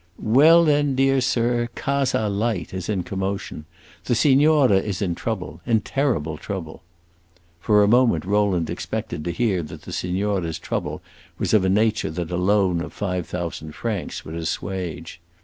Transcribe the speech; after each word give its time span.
"Well 0.17 0.65
then, 0.65 0.95
dear 0.95 1.21
sir, 1.21 1.69
Casa 1.75 2.27
Light 2.27 2.73
is 2.73 2.89
in 2.89 3.03
commotion. 3.03 3.65
The 4.05 4.15
signora 4.15 4.77
is 4.79 4.99
in 4.99 5.13
trouble 5.13 5.61
in 5.63 5.81
terrible 5.81 6.37
trouble." 6.39 6.81
For 7.59 7.83
a 7.83 7.87
moment 7.87 8.25
Rowland 8.25 8.67
expected 8.71 9.23
to 9.25 9.31
hear 9.31 9.61
that 9.61 9.83
the 9.83 9.93
signora's 9.93 10.57
trouble 10.57 11.03
was 11.37 11.53
of 11.53 11.63
a 11.63 11.69
nature 11.69 12.09
that 12.09 12.31
a 12.31 12.37
loan 12.37 12.81
of 12.81 12.93
five 12.93 13.27
thousand 13.27 13.73
francs 13.75 14.25
would 14.25 14.33
assuage. 14.33 15.21